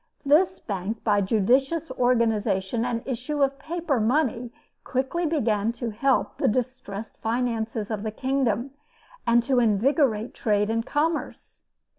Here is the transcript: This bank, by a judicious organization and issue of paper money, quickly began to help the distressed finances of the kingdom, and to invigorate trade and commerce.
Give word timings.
This 0.25 0.57
bank, 0.57 1.03
by 1.03 1.19
a 1.19 1.21
judicious 1.21 1.91
organization 1.91 2.83
and 2.85 3.03
issue 3.05 3.43
of 3.43 3.59
paper 3.59 3.99
money, 3.99 4.51
quickly 4.83 5.27
began 5.27 5.71
to 5.73 5.91
help 5.91 6.39
the 6.39 6.47
distressed 6.47 7.17
finances 7.17 7.91
of 7.91 8.01
the 8.01 8.09
kingdom, 8.09 8.71
and 9.27 9.43
to 9.43 9.59
invigorate 9.59 10.33
trade 10.33 10.71
and 10.71 10.83
commerce. 10.83 11.65